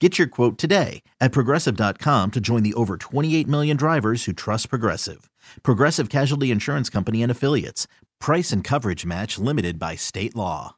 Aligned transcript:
Get 0.00 0.16
your 0.18 0.28
quote 0.28 0.56
today 0.56 1.02
at 1.20 1.30
progressive.com 1.30 2.30
to 2.30 2.40
join 2.40 2.62
the 2.62 2.72
over 2.72 2.96
28 2.96 3.46
million 3.46 3.76
drivers 3.76 4.24
who 4.24 4.32
trust 4.32 4.70
Progressive. 4.70 5.28
Progressive 5.62 6.08
Casualty 6.08 6.50
Insurance 6.50 6.88
Company 6.88 7.22
and 7.22 7.30
Affiliates. 7.30 7.86
Price 8.18 8.50
and 8.50 8.64
coverage 8.64 9.04
match 9.04 9.38
limited 9.38 9.78
by 9.78 9.96
state 9.96 10.34
law. 10.34 10.76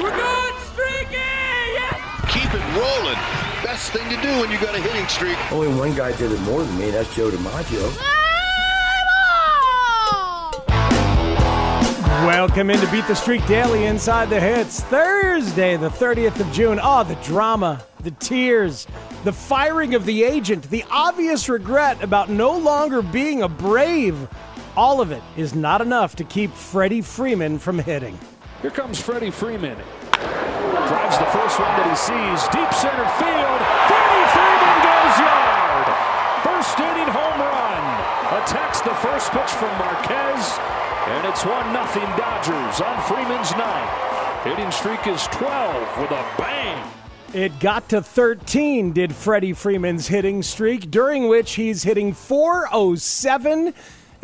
We're 0.00 0.10
good, 0.10 0.54
streaky! 0.72 1.12
Yes! 1.12 2.32
Keep 2.32 2.52
it 2.52 2.76
rolling. 2.76 3.14
Best 3.62 3.92
thing 3.92 4.08
to 4.10 4.20
do 4.20 4.40
when 4.40 4.50
you 4.50 4.58
got 4.58 4.74
a 4.74 4.80
hitting 4.80 5.06
streak. 5.06 5.38
Only 5.52 5.68
one 5.78 5.94
guy 5.94 6.10
did 6.16 6.32
it 6.32 6.40
more 6.40 6.64
than 6.64 6.76
me, 6.76 6.90
that's 6.90 7.14
Joe 7.14 7.30
DiMaggio. 7.30 7.96
Welcome 12.26 12.70
into 12.70 12.90
Beat 12.90 13.06
the 13.06 13.14
Streak 13.14 13.46
Daily 13.46 13.84
Inside 13.84 14.30
the 14.30 14.40
Hits. 14.40 14.80
Thursday, 14.80 15.76
the 15.76 15.90
30th 15.90 16.40
of 16.40 16.50
June. 16.52 16.80
Oh, 16.82 17.04
the 17.04 17.16
drama, 17.16 17.84
the 18.04 18.10
tears, 18.12 18.86
the 19.24 19.32
firing 19.32 19.94
of 19.94 20.04
the 20.04 20.22
agent, 20.22 20.70
the 20.70 20.84
obvious 20.90 21.48
regret 21.48 22.02
about 22.02 22.28
no 22.28 22.56
longer 22.56 23.00
being 23.00 23.42
a 23.42 23.48
Brave. 23.48 24.28
All 24.76 25.00
of 25.00 25.10
it 25.10 25.22
is 25.36 25.54
not 25.54 25.80
enough 25.80 26.16
to 26.16 26.24
keep 26.24 26.52
Freddie 26.52 27.00
Freeman 27.00 27.58
from 27.58 27.78
hitting. 27.78 28.18
Here 28.60 28.70
comes 28.70 29.00
Freddie 29.00 29.30
Freeman. 29.30 29.76
Drives 30.12 31.16
the 31.16 31.30
first 31.32 31.58
one 31.58 31.72
that 31.80 31.88
he 31.88 31.96
sees. 31.96 32.40
Deep 32.52 32.70
center 32.76 33.08
field. 33.16 33.60
Freddie 33.88 34.28
Freeman 34.36 34.76
goes 34.84 35.16
yard. 35.24 35.86
First 36.44 36.76
inning 36.76 37.08
home 37.08 37.40
run. 37.40 37.84
Attacks 38.36 38.80
the 38.84 38.94
first 39.00 39.32
pitch 39.32 39.52
from 39.56 39.72
Marquez. 39.80 40.60
And 41.08 41.28
it's 41.28 41.44
1 41.44 41.72
nothing 41.72 42.08
Dodgers 42.20 42.80
on 42.80 42.96
Freeman's 43.08 43.52
ninth. 43.56 43.92
Hitting 44.44 44.70
streak 44.70 45.06
is 45.06 45.24
12 45.28 46.00
with 46.00 46.10
a 46.10 46.24
bang. 46.36 47.03
It 47.34 47.58
got 47.58 47.88
to 47.88 48.00
13, 48.00 48.92
did 48.92 49.12
Freddie 49.12 49.54
Freeman's 49.54 50.06
hitting 50.06 50.40
streak, 50.44 50.88
during 50.88 51.26
which 51.26 51.54
he's 51.54 51.82
hitting 51.82 52.12
407 52.12 53.74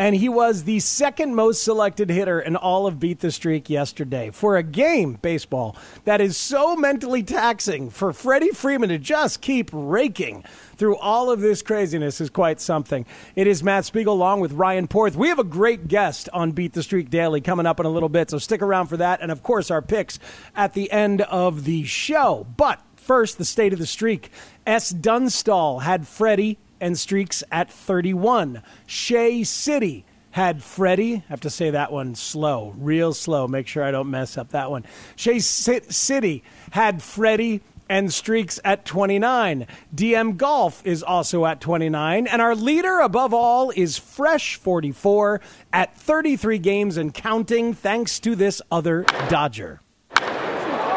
and 0.00 0.16
he 0.16 0.30
was 0.30 0.64
the 0.64 0.80
second 0.80 1.34
most 1.34 1.62
selected 1.62 2.08
hitter 2.08 2.40
in 2.40 2.56
all 2.56 2.86
of 2.86 2.98
Beat 2.98 3.20
the 3.20 3.30
Streak 3.30 3.68
yesterday. 3.68 4.30
For 4.30 4.56
a 4.56 4.62
game, 4.62 5.18
baseball, 5.20 5.76
that 6.04 6.22
is 6.22 6.38
so 6.38 6.74
mentally 6.74 7.22
taxing, 7.22 7.90
for 7.90 8.14
Freddie 8.14 8.52
Freeman 8.52 8.88
to 8.88 8.96
just 8.96 9.42
keep 9.42 9.68
raking 9.74 10.42
through 10.76 10.96
all 10.96 11.30
of 11.30 11.40
this 11.40 11.60
craziness 11.60 12.18
is 12.18 12.30
quite 12.30 12.62
something. 12.62 13.04
It 13.36 13.46
is 13.46 13.62
Matt 13.62 13.84
Spiegel 13.84 14.14
along 14.14 14.40
with 14.40 14.52
Ryan 14.52 14.88
Porth. 14.88 15.16
We 15.16 15.28
have 15.28 15.38
a 15.38 15.44
great 15.44 15.86
guest 15.86 16.30
on 16.32 16.52
Beat 16.52 16.72
the 16.72 16.82
Streak 16.82 17.10
Daily 17.10 17.42
coming 17.42 17.66
up 17.66 17.78
in 17.78 17.84
a 17.84 17.90
little 17.90 18.08
bit, 18.08 18.30
so 18.30 18.38
stick 18.38 18.62
around 18.62 18.86
for 18.86 18.96
that. 18.96 19.20
And 19.20 19.30
of 19.30 19.42
course, 19.42 19.70
our 19.70 19.82
picks 19.82 20.18
at 20.56 20.72
the 20.72 20.90
end 20.90 21.20
of 21.20 21.64
the 21.64 21.84
show. 21.84 22.46
But 22.56 22.80
first, 23.10 23.38
the 23.38 23.44
state 23.44 23.72
of 23.72 23.80
the 23.80 23.86
streak. 23.86 24.30
S. 24.68 24.92
Dunstall 24.92 25.80
had 25.80 26.06
Freddie 26.06 26.58
and 26.80 26.96
streaks 26.96 27.42
at 27.50 27.68
31. 27.68 28.62
Shea 28.86 29.42
City 29.42 30.04
had 30.30 30.62
Freddie. 30.62 31.16
I 31.16 31.24
have 31.26 31.40
to 31.40 31.50
say 31.50 31.70
that 31.70 31.90
one 31.90 32.14
slow, 32.14 32.72
real 32.78 33.12
slow. 33.12 33.48
Make 33.48 33.66
sure 33.66 33.82
I 33.82 33.90
don't 33.90 34.12
mess 34.12 34.38
up 34.38 34.50
that 34.50 34.70
one. 34.70 34.84
Shea 35.16 35.40
City 35.40 36.44
had 36.70 37.02
Freddie 37.02 37.62
and 37.88 38.12
streaks 38.12 38.60
at 38.64 38.84
29. 38.84 39.66
DM 39.92 40.36
Golf 40.36 40.80
is 40.86 41.02
also 41.02 41.46
at 41.46 41.60
29. 41.60 42.28
And 42.28 42.40
our 42.40 42.54
leader 42.54 43.00
above 43.00 43.34
all 43.34 43.72
is 43.74 43.98
Fresh 43.98 44.54
44 44.58 45.40
at 45.72 45.96
33 45.96 46.60
games 46.60 46.96
and 46.96 47.12
counting, 47.12 47.74
thanks 47.74 48.20
to 48.20 48.36
this 48.36 48.62
other 48.70 49.02
Dodger. 49.28 49.80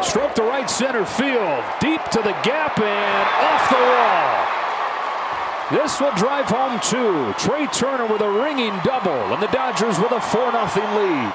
Stroke 0.04 0.34
to 0.34 0.42
right 0.42 0.68
center 0.68 1.06
field, 1.06 1.64
deep 1.80 2.04
to 2.10 2.18
the 2.18 2.36
gap 2.44 2.78
and 2.78 3.28
off 3.42 3.70
the 3.70 3.76
wall. 3.76 4.46
This 5.80 5.98
will 5.98 6.12
drive 6.12 6.44
home 6.44 6.78
two. 6.80 7.32
Trea 7.38 7.66
Turner 7.68 8.04
with 8.06 8.20
a 8.20 8.30
ringing 8.30 8.78
double, 8.84 9.32
and 9.32 9.42
the 9.42 9.46
Dodgers 9.46 9.98
with 9.98 10.12
a 10.12 10.20
4 10.20 10.68
0 10.68 10.94
lead. 10.94 11.32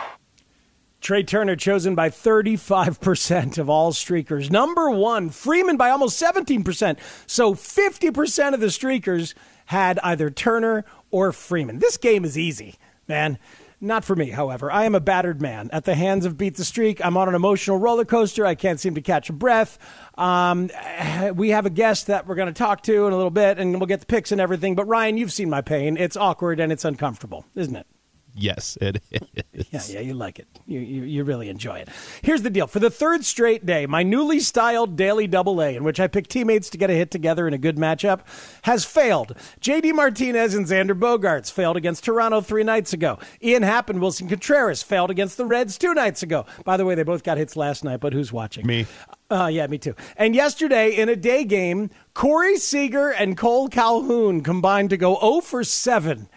Trea 1.02 1.24
Turner 1.24 1.56
chosen 1.56 1.96
by 1.96 2.10
35% 2.10 3.58
of 3.58 3.72
all 3.72 3.92
streakers. 3.92 4.52
Number 4.52 4.92
one, 4.92 5.30
Freeman 5.30 5.76
by 5.76 5.90
almost 5.90 6.22
17%. 6.22 7.00
So 7.26 7.56
50% 7.56 8.54
of 8.54 8.60
the 8.60 8.68
streakers 8.68 9.34
had 9.66 9.98
either 10.04 10.30
Turner 10.30 10.86
or 11.10 11.32
Freeman. 11.32 11.80
This 11.80 11.98
game 11.98 12.24
is 12.24 12.38
easy, 12.38 12.76
man. 13.08 13.40
Not 13.82 14.04
for 14.04 14.16
me, 14.16 14.30
however. 14.30 14.70
I 14.70 14.84
am 14.84 14.94
a 14.94 15.00
battered 15.00 15.42
man. 15.42 15.70
At 15.72 15.86
the 15.86 15.96
hands 15.96 16.26
of 16.26 16.38
Beat 16.38 16.56
the 16.56 16.66
Streak, 16.66 17.04
I'm 17.04 17.16
on 17.16 17.30
an 17.30 17.36
emotional 17.36 17.78
roller 17.78 18.04
coaster. 18.04 18.46
I 18.46 18.56
can't 18.56 18.80
seem 18.80 18.96
to 18.96 19.02
catch 19.02 19.30
a 19.30 19.34
breath. 19.34 19.80
Um, 20.18 20.70
we 21.34 21.50
have 21.50 21.66
a 21.66 21.70
guest 21.70 22.08
that 22.08 22.28
we're 22.28 22.36
going 22.36 22.54
to 22.54 22.58
talk 22.58 22.84
to 22.84 23.08
in 23.08 23.14
a 23.14 23.16
little 23.16 23.32
bit, 23.32 23.58
and 23.58 23.80
we'll 23.80 23.88
get 23.88 24.02
the 24.02 24.06
picks 24.06 24.34
and 24.34 24.42
everything. 24.42 24.76
But 24.76 24.86
Ryan, 24.86 25.18
you've 25.18 25.32
seen 25.32 25.50
my 25.50 25.62
pain. 25.62 25.96
It's 25.96 26.18
awkward 26.18 26.60
and 26.60 26.74
it's 26.74 26.84
uncomfortable, 26.84 27.46
isn't 27.56 27.76
it? 27.76 27.88
Yes, 28.36 28.78
it 28.82 29.02
is. 29.54 29.68
Yeah, 29.72 30.00
yeah, 30.00 30.00
you 30.00 30.14
like 30.14 30.40
it. 30.40 30.48
You, 30.66 30.80
you, 30.80 31.04
you 31.04 31.24
really 31.24 31.50
enjoy 31.50 31.80
it. 31.80 31.90
Here's 32.22 32.42
the 32.42 32.50
deal. 32.50 32.68
For 32.68 32.80
the 32.80 32.90
third 32.90 33.26
straight 33.26 33.66
day, 33.66 33.86
my 33.86 34.04
newly 34.04 34.40
styled 34.40 34.96
daily 34.96 35.28
double 35.28 35.62
A, 35.62 35.76
in 35.76 35.84
which 35.84 36.00
I 36.00 36.08
pick 36.08 36.28
teammates 36.28 36.70
to 36.72 36.78
get 36.78 36.90
a 36.90 36.94
hit 36.94 37.12
together 37.12 37.48
in 37.48 37.54
a 37.54 37.58
good 37.58 37.78
matchup, 37.78 38.22
has 38.64 38.86
failed. 38.86 39.36
JD 39.62 39.94
Martinez 39.94 40.54
and 40.54 40.66
Xander 40.66 40.98
Bogaerts 40.98 41.52
failed 41.52 41.78
against 41.78 42.04
Toronto 42.04 42.42
three 42.42 42.64
nights 42.64 42.94
ago. 42.94 43.20
Ian 43.44 43.64
Happ 43.64 43.90
and 43.90 44.00
Willson 44.00 44.30
Contreras 44.30 44.84
failed 44.84 45.12
against 45.12 45.38
the 45.38 45.46
Reds 45.46 45.78
two 45.78 45.94
nights 45.94 46.24
ago. 46.24 46.46
By 46.64 46.78
the 46.78 46.86
way, 46.86 46.96
they 46.96 47.04
both 47.04 47.24
got 47.24 47.38
hits 47.38 47.56
last 47.56 47.84
night, 47.84 48.00
but 48.00 48.14
who's 48.14 48.32
watching? 48.32 48.66
Me. 48.66 48.86
Uh, 49.30 49.50
yeah, 49.52 49.68
me 49.68 49.78
too. 49.78 49.96
And 50.18 50.34
yesterday 50.36 50.96
in 50.96 51.08
a 51.10 51.16
day 51.16 51.44
game, 51.44 51.90
Corey 52.14 52.58
Seager 52.58 53.10
and 53.10 53.38
Cole 53.38 53.68
Calhoun 53.68 54.42
combined 54.42 54.90
to 54.90 54.98
go 54.98 55.20
0 55.20 55.42
for 55.42 55.64
7 55.64 56.28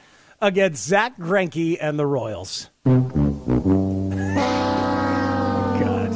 against 0.42 0.84
Zach 0.84 1.16
Greinke 1.16 1.78
and 1.80 1.98
the 1.98 2.04
Royals. 2.04 2.69
God, 2.84 3.00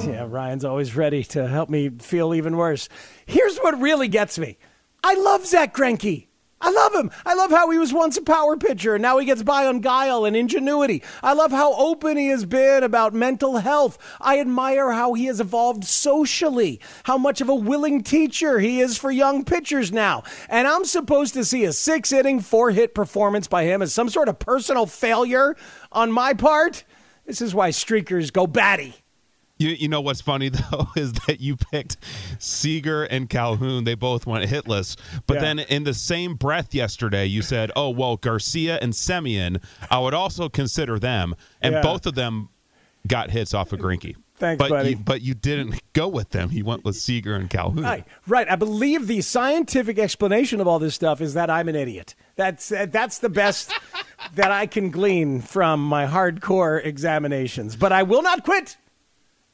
yeah, 0.05 0.27
Ryan's 0.29 0.65
always 0.65 0.95
ready 0.97 1.25
to 1.25 1.49
help 1.49 1.71
me 1.71 1.89
feel 1.89 2.35
even 2.35 2.57
worse. 2.57 2.89
Here's 3.25 3.57
what 3.59 3.81
really 3.81 4.09
gets 4.09 4.39
me 4.39 4.59
I 5.03 5.15
love 5.15 5.47
Zach 5.47 5.75
Greinke. 5.75 6.27
I 6.59 6.71
love 6.71 6.95
him. 6.95 7.11
I 7.27 7.35
love 7.35 7.51
how 7.51 7.71
he 7.71 7.79
was 7.79 7.93
once 7.93 8.17
a 8.17 8.23
power 8.23 8.57
pitcher 8.57 8.95
and 8.95 9.03
now 9.03 9.19
he 9.19 9.27
gets 9.27 9.43
by 9.43 9.67
on 9.67 9.81
guile 9.81 10.25
and 10.25 10.35
ingenuity. 10.35 11.03
I 11.23 11.35
love 11.35 11.51
how 11.51 11.75
open 11.75 12.17
he 12.17 12.29
has 12.29 12.47
been 12.47 12.83
about 12.83 13.13
mental 13.13 13.59
health. 13.59 13.99
I 14.21 14.41
admire 14.41 14.91
how 14.93 15.13
he 15.13 15.27
has 15.27 15.39
evolved 15.39 15.85
socially, 15.85 16.81
how 17.05 17.19
much 17.19 17.43
of 17.43 17.51
a 17.51 17.55
willing 17.55 18.03
teacher 18.03 18.59
he 18.59 18.81
is 18.81 18.97
for 18.97 19.11
young 19.11 19.45
pitchers 19.45 19.93
now. 19.93 20.23
And 20.49 20.67
I'm 20.67 20.87
supposed 20.87 21.35
to 21.35 21.45
see 21.45 21.65
a 21.65 21.73
six 21.73 22.11
inning, 22.11 22.41
four 22.41 22.71
hit 22.71 22.95
performance 22.95 23.47
by 23.49 23.65
him 23.65 23.83
as 23.83 23.93
some 23.93 24.09
sort 24.09 24.29
of 24.29 24.39
personal 24.39 24.87
failure 24.87 25.57
on 25.93 26.11
my 26.11 26.33
part? 26.33 26.85
This 27.27 27.43
is 27.43 27.55
why 27.55 27.69
streakers 27.69 28.33
go 28.33 28.47
batty. 28.47 28.95
You, 29.59 29.71
you 29.71 29.89
know 29.89 30.01
what's 30.01 30.21
funny 30.21 30.49
though 30.71 30.89
is 30.97 31.13
that 31.27 31.41
you 31.41 31.57
picked 31.57 31.97
Seager 32.39 33.05
and 33.05 33.29
Calhoun. 33.29 33.85
They 33.85 33.95
both 33.95 34.27
went 34.27 34.45
hitless, 34.51 34.97
but 35.27 35.35
yeah. 35.35 35.41
then 35.41 35.59
in 35.61 35.85
the 35.85 35.95
same 35.95 36.35
breath 36.35 36.75
yesterday, 36.75 37.27
you 37.27 37.43
said, 37.43 37.71
"Oh 37.75 37.91
well, 37.91 38.17
Garcia 38.17 38.79
and 38.83 38.93
Semien, 38.93 39.63
I 39.91 39.99
would 39.99 40.15
also 40.15 40.49
consider 40.49 40.99
them," 40.99 41.35
and 41.63 41.75
yeah. 41.75 41.83
both 41.83 42.07
of 42.07 42.15
them 42.15 42.51
got 43.07 43.31
hits 43.31 43.55
off 43.55 43.73
of 43.73 43.81
Greinke. 43.81 44.17
Thanks, 44.39 44.59
but 44.59 44.69
buddy. 44.69 44.91
You, 44.91 44.97
but 44.97 45.23
you 45.23 45.35
didn't 45.35 45.81
go 45.95 46.09
with 46.09 46.31
them. 46.31 46.51
You 46.53 46.65
went 46.65 46.85
with 46.85 46.97
Seager 46.97 47.35
and 47.35 47.49
Calhoun. 47.49 47.83
Right, 47.83 48.05
right. 48.27 48.51
I 48.51 48.57
believe 48.57 49.07
the 49.07 49.23
scientific 49.23 49.99
explanation 49.99 50.61
of 50.61 50.69
all 50.69 50.79
this 50.79 50.95
stuff 50.95 51.23
is 51.23 51.35
that 51.35 51.49
I'm 51.49 51.69
an 51.69 51.77
idiot 51.77 52.15
That's 52.37 52.69
that's 52.69 53.19
the 53.19 53.31
best 53.31 53.73
that 54.35 54.51
I 54.51 54.67
can 54.67 54.91
glean 54.91 55.41
from 55.41 55.83
my 55.83 56.07
hardcore 56.07 56.85
examinations. 56.85 57.77
But 57.77 57.93
I 57.93 58.03
will 58.03 58.23
not 58.23 58.45
quit. 58.45 58.77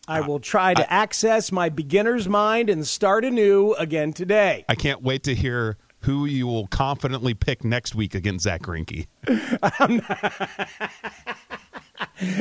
I 0.08 0.20
uh, 0.20 0.26
will 0.26 0.40
try 0.40 0.74
to 0.74 0.92
access 0.92 1.52
my 1.52 1.68
beginner's 1.68 2.28
mind 2.28 2.68
and 2.68 2.86
start 2.86 3.24
anew 3.24 3.74
again 3.74 4.12
today. 4.12 4.64
I 4.68 4.74
can't 4.74 5.02
wait 5.02 5.22
to 5.24 5.34
hear 5.34 5.76
who 6.00 6.24
you 6.24 6.46
will 6.46 6.66
confidently 6.66 7.34
pick 7.34 7.64
next 7.64 7.94
week 7.94 8.14
against 8.14 8.44
Zach 8.44 8.62
Greinke. 8.62 9.06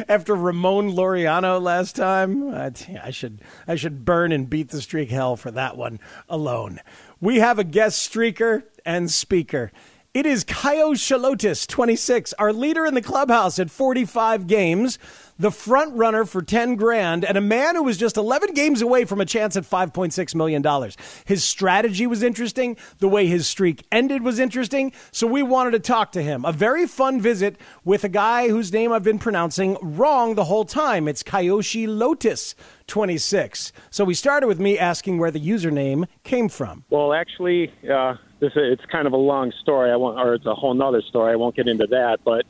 After 0.07 0.35
Ramon 0.35 0.91
Laureano 0.91 1.61
last 1.61 1.95
time, 1.95 2.53
I, 2.53 2.71
I 3.03 3.11
should 3.11 3.41
I 3.67 3.75
should 3.75 4.05
burn 4.05 4.31
and 4.31 4.49
beat 4.49 4.69
the 4.69 4.81
streak 4.81 5.11
hell 5.11 5.35
for 5.35 5.51
that 5.51 5.77
one 5.77 5.99
alone. 6.27 6.79
We 7.19 7.39
have 7.39 7.59
a 7.59 7.63
guest 7.63 8.11
streaker 8.11 8.63
and 8.85 9.11
speaker. 9.11 9.71
It 10.13 10.25
is 10.25 10.43
Caio 10.43 10.91
Chalotis, 10.91 11.65
26, 11.65 12.33
our 12.33 12.51
leader 12.51 12.85
in 12.85 12.95
the 12.95 13.01
clubhouse 13.01 13.57
at 13.59 13.71
45 13.71 14.45
games, 14.45 14.99
the 15.39 15.51
front 15.51 15.95
runner 15.95 16.25
for 16.25 16.41
10 16.41 16.75
grand, 16.75 17.23
and 17.23 17.37
a 17.37 17.41
man 17.41 17.77
who 17.77 17.83
was 17.83 17.97
just 17.97 18.17
11 18.17 18.53
games 18.53 18.81
away 18.81 19.05
from 19.05 19.21
a 19.21 19.25
chance 19.25 19.55
at 19.55 19.63
$5.6 19.63 20.35
million. 20.35 20.91
His 21.23 21.45
strategy 21.45 22.07
was 22.07 22.23
interesting. 22.23 22.75
The 22.99 23.07
way 23.07 23.25
his 23.25 23.47
streak 23.47 23.85
ended 23.89 24.21
was 24.21 24.37
interesting. 24.37 24.91
So 25.13 25.27
we 25.27 25.43
wanted 25.43 25.71
to 25.71 25.79
talk 25.79 26.11
to 26.11 26.21
him. 26.21 26.43
A 26.43 26.51
very 26.51 26.87
fun 26.87 27.21
visit 27.21 27.55
with 27.85 28.03
a 28.03 28.09
guy 28.09 28.49
whose 28.49 28.73
name 28.73 28.91
I've 28.91 29.03
been 29.03 29.17
pronouncing 29.17 29.77
wrong 29.81 30.35
the 30.35 30.43
whole 30.43 30.65
time. 30.65 31.07
It's 31.07 31.23
Kyoshi 31.23 31.87
Lotus. 31.87 32.53
26. 32.87 33.71
So 33.89 34.03
we 34.03 34.13
started 34.13 34.47
with 34.47 34.59
me 34.59 34.77
asking 34.77 35.17
where 35.17 35.31
the 35.31 35.39
username 35.39 36.07
came 36.25 36.49
from. 36.49 36.83
Well, 36.89 37.13
actually, 37.13 37.71
uh, 37.89 38.15
this 38.41 38.51
it's 38.55 38.83
kind 38.91 39.07
of 39.07 39.13
a 39.13 39.17
long 39.17 39.53
story. 39.61 39.89
I 39.91 39.95
won't, 39.95 40.19
or 40.19 40.33
it's 40.33 40.45
a 40.45 40.53
whole 40.55 40.73
nother 40.73 41.01
story. 41.01 41.31
I 41.31 41.35
won't 41.37 41.55
get 41.55 41.67
into 41.69 41.87
that. 41.87 42.19
But 42.25 42.45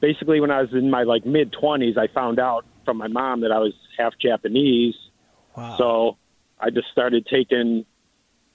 basically, 0.00 0.40
when 0.40 0.50
I 0.50 0.62
was 0.62 0.72
in 0.72 0.90
my 0.90 1.04
like 1.04 1.24
mid 1.24 1.52
twenties, 1.52 1.96
I 1.96 2.08
found 2.08 2.40
out 2.40 2.64
from 2.84 2.96
my 2.96 3.06
mom 3.08 3.42
that 3.42 3.52
I 3.52 3.58
was 3.58 3.74
half 3.98 4.14
Japanese. 4.18 4.94
Wow. 5.56 5.76
So 5.78 6.16
I 6.58 6.70
just 6.70 6.88
started 6.90 7.26
taking 7.26 7.84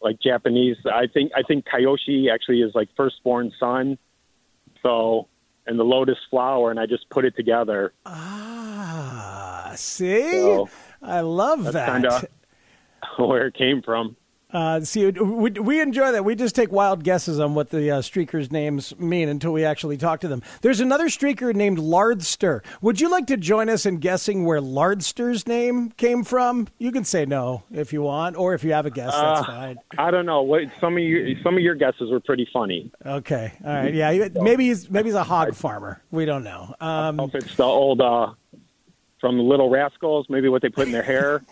like 0.02 0.20
Japanese. 0.20 0.76
I 0.92 1.08
think 1.08 1.32
I 1.36 1.44
think 1.44 1.66
Kyoshi 1.66 2.30
actually 2.34 2.62
is 2.62 2.74
like 2.76 2.90
firstborn 2.98 3.52
son. 3.60 3.98
So 4.82 5.28
and 5.68 5.78
the 5.78 5.84
lotus 5.84 6.18
flower, 6.32 6.72
and 6.72 6.80
I 6.80 6.88
just 6.88 7.08
put 7.10 7.24
it 7.24 7.36
together. 7.36 7.94
Ah, 8.06 9.72
see, 9.76 10.32
So 10.32 10.70
I 11.02 11.20
love 11.22 11.72
that. 11.74 11.88
kind 11.88 12.06
of 12.08 12.26
where 13.20 13.48
it 13.48 13.54
came 13.54 13.82
from. 13.84 14.16
Uh, 14.54 14.82
see, 14.82 15.10
we, 15.12 15.50
we 15.52 15.80
enjoy 15.82 16.12
that. 16.12 16.26
We 16.26 16.36
just 16.36 16.56
take 16.56 16.72
wild 16.72 17.04
guesses 17.04 17.40
on 17.40 17.56
what 17.56 17.70
the 17.70 17.90
uh, 17.92 18.02
streakers' 18.02 18.52
names 18.52 18.98
mean 19.00 19.30
until 19.30 19.54
we 19.54 19.64
actually 19.64 19.98
talk 19.98 20.20
to 20.22 20.28
them. 20.28 20.42
There's 20.62 20.80
another 20.80 21.06
streaker 21.08 21.54
named 21.56 21.78
Lardster. 21.78 22.62
Would 22.82 23.00
you 23.00 23.10
like 23.10 23.28
to 23.28 23.38
join 23.38 23.70
us 23.70 23.86
in 23.86 23.98
guessing 23.98 24.46
where 24.46 24.60
Lardster's 24.60 25.48
name 25.48 25.92
came 25.92 26.24
from? 26.24 26.68
You 26.80 26.92
can 26.92 27.04
say 27.06 27.26
no 27.26 27.64
if 27.72 27.94
you 27.94 28.02
want, 28.02 28.36
or 28.36 28.54
if 28.54 28.64
you 28.64 28.74
have 28.74 28.86
a 28.86 28.92
guess, 28.92 29.14
that's 29.14 29.42
Uh, 29.42 29.44
fine. 29.46 29.78
I 29.98 30.12
don't 30.12 30.26
know. 30.26 30.42
What 30.42 30.64
some 30.80 30.98
of 30.98 31.04
you 31.04 31.38
some 31.44 31.56
of 31.56 31.62
your 31.62 31.76
guesses 31.76 32.12
were 32.12 32.20
pretty 32.20 32.48
funny. 32.52 32.92
Okay, 33.06 33.54
all 33.64 33.74
right, 33.74 33.94
yeah, 33.94 34.28
maybe 34.42 34.66
he's 34.68 34.90
maybe 34.90 35.10
he's 35.10 35.16
a 35.16 35.24
hog 35.24 35.56
farmer. 35.56 36.02
We 36.12 36.26
don't 36.26 36.44
know. 36.44 36.76
Um, 36.82 37.20
If 37.20 37.36
it's 37.36 37.56
the 37.56 37.64
old 37.64 38.02
from 39.22 39.40
Little 39.40 39.70
Rascals, 39.70 40.26
maybe 40.28 40.50
what 40.50 40.62
they 40.62 40.70
put 40.70 40.88
in 40.88 40.92
their 40.92 41.04
hair. 41.04 41.44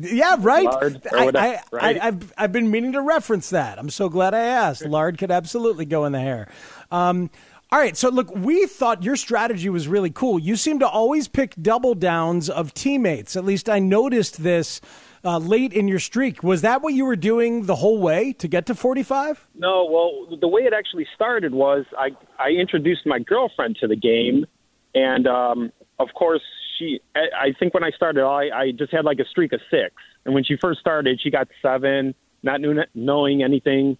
Yeah, 0.00 0.36
right. 0.40 0.64
Lard 0.64 1.06
I, 1.12 1.26
I, 1.26 1.60
right? 1.70 2.02
I, 2.02 2.08
I've, 2.08 2.32
I've 2.36 2.52
been 2.52 2.68
meaning 2.68 2.92
to 2.92 3.00
reference 3.00 3.50
that. 3.50 3.78
I'm 3.78 3.90
so 3.90 4.08
glad 4.08 4.34
I 4.34 4.40
asked. 4.40 4.84
Lard 4.84 5.18
could 5.18 5.30
absolutely 5.30 5.84
go 5.84 6.04
in 6.04 6.10
the 6.10 6.18
hair. 6.18 6.48
Um, 6.90 7.30
all 7.70 7.78
right, 7.78 7.96
so 7.96 8.08
look, 8.08 8.34
we 8.34 8.66
thought 8.66 9.04
your 9.04 9.14
strategy 9.14 9.68
was 9.68 9.86
really 9.86 10.10
cool. 10.10 10.38
You 10.38 10.56
seem 10.56 10.80
to 10.80 10.88
always 10.88 11.28
pick 11.28 11.54
double 11.60 11.94
downs 11.94 12.50
of 12.50 12.74
teammates. 12.74 13.36
At 13.36 13.44
least 13.44 13.68
I 13.68 13.78
noticed 13.78 14.42
this 14.42 14.80
uh, 15.24 15.38
late 15.38 15.72
in 15.72 15.88
your 15.88 15.98
streak. 15.98 16.42
Was 16.42 16.62
that 16.62 16.82
what 16.82 16.94
you 16.94 17.04
were 17.04 17.16
doing 17.16 17.66
the 17.66 17.76
whole 17.76 17.98
way 17.98 18.32
to 18.34 18.48
get 18.48 18.66
to 18.66 18.74
45? 18.74 19.46
No, 19.54 19.84
well, 19.84 20.36
the 20.38 20.48
way 20.48 20.62
it 20.62 20.72
actually 20.72 21.06
started 21.14 21.54
was 21.54 21.84
I 21.98 22.10
I 22.38 22.50
introduced 22.50 23.06
my 23.06 23.18
girlfriend 23.18 23.76
to 23.80 23.88
the 23.88 23.96
game, 23.96 24.46
and 24.94 25.26
um, 25.26 25.72
of 25.98 26.08
course 26.14 26.42
she. 26.78 27.00
I, 27.14 27.52
think 27.58 27.74
when 27.74 27.84
I 27.84 27.90
started, 27.90 28.24
I, 28.24 28.50
I 28.56 28.70
just 28.72 28.92
had 28.92 29.04
like 29.04 29.18
a 29.18 29.24
streak 29.26 29.52
of 29.52 29.60
six, 29.70 29.94
and 30.24 30.34
when 30.34 30.44
she 30.44 30.56
first 30.56 30.80
started, 30.80 31.20
she 31.20 31.30
got 31.30 31.48
seven, 31.62 32.14
not 32.42 32.60
knew, 32.60 32.82
knowing 32.94 33.42
anything 33.42 33.98